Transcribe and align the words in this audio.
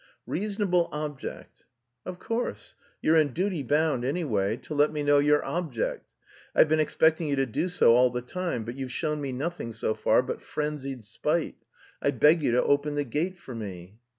"Reasonable 0.25 0.89
object?" 0.91 1.63
"Of 2.07 2.17
course, 2.17 2.73
you're 3.03 3.17
in 3.17 3.33
duty 3.33 3.61
bound, 3.61 4.03
anyway, 4.03 4.57
to 4.57 4.73
let 4.73 4.91
me 4.91 5.03
know 5.03 5.19
your 5.19 5.45
object. 5.45 6.07
I've 6.55 6.67
been 6.67 6.79
expecting 6.79 7.27
you 7.27 7.35
to 7.35 7.45
do 7.45 7.69
so 7.69 7.93
all 7.93 8.09
the 8.09 8.23
time, 8.23 8.65
but 8.65 8.75
you've 8.75 8.91
shown 8.91 9.21
me 9.21 9.31
nothing 9.31 9.71
so 9.71 9.93
far 9.93 10.23
but 10.23 10.41
frenzied 10.41 11.03
spite. 11.03 11.57
I 12.01 12.09
beg 12.09 12.41
you 12.41 12.51
to 12.53 12.63
open 12.63 12.95
the 12.95 13.03
gate 13.03 13.37
for 13.37 13.53
me." 13.53 13.99